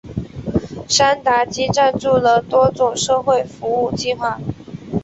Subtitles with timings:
[0.87, 4.39] 山达基赞助了多种社会服务计画。